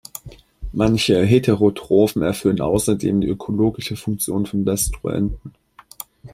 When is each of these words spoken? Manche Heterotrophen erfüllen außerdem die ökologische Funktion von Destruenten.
Manche 0.73 1.23
Heterotrophen 1.23 2.23
erfüllen 2.23 2.59
außerdem 2.59 3.21
die 3.21 3.27
ökologische 3.27 3.95
Funktion 3.95 4.47
von 4.47 4.65
Destruenten. 4.65 5.53